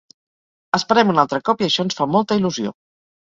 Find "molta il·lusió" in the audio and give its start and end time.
2.15-2.75